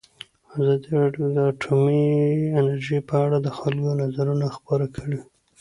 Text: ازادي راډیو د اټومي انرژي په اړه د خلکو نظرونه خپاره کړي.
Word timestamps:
ازادي 0.55 0.89
راډیو 0.99 1.25
د 1.35 1.37
اټومي 1.49 2.03
انرژي 2.59 2.99
په 3.09 3.15
اړه 3.25 3.37
د 3.41 3.47
خلکو 3.57 3.89
نظرونه 4.01 4.45
خپاره 4.57 4.85
کړي. 4.97 5.19